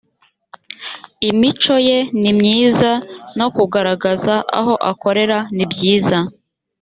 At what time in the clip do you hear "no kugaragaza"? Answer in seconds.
3.37-4.33